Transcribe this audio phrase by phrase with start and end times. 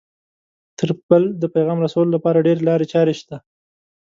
[0.77, 3.37] تر بل د پیغام رسولو لپاره ډېرې لارې چارې شته